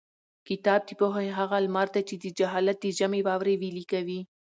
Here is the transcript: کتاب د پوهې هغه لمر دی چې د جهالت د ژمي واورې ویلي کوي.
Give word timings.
کتاب 0.47 0.81
د 0.87 0.91
پوهې 0.99 1.27
هغه 1.39 1.57
لمر 1.65 1.87
دی 1.93 2.01
چې 2.09 2.15
د 2.23 2.25
جهالت 2.39 2.77
د 2.81 2.85
ژمي 2.97 3.21
واورې 3.23 3.55
ویلي 3.61 3.85
کوي. 3.93 4.19